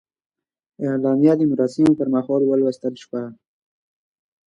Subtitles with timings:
[0.85, 3.23] اعلامیه د مراسمو پر مهال ولوستل شوه.